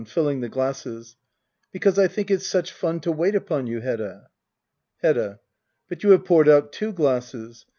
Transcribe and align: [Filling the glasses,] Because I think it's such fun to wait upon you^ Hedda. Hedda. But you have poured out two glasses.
[Filling 0.07 0.41
the 0.41 0.49
glasses,] 0.49 1.15
Because 1.71 1.99
I 1.99 2.07
think 2.07 2.31
it's 2.31 2.47
such 2.47 2.71
fun 2.71 3.01
to 3.01 3.11
wait 3.11 3.35
upon 3.35 3.67
you^ 3.67 3.83
Hedda. 3.83 4.29
Hedda. 5.03 5.41
But 5.89 6.01
you 6.01 6.09
have 6.09 6.25
poured 6.25 6.49
out 6.49 6.71
two 6.73 6.91
glasses. 6.91 7.67